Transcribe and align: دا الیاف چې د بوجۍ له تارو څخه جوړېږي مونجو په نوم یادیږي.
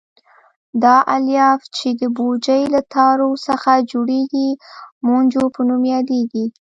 دا 0.83 0.95
الیاف 1.15 1.61
چې 1.77 1.87
د 1.99 2.01
بوجۍ 2.15 2.61
له 2.73 2.81
تارو 2.93 3.29
څخه 3.47 3.71
جوړېږي 3.91 4.49
مونجو 5.07 5.43
په 5.55 5.61
نوم 5.67 5.83
یادیږي. 5.95 6.45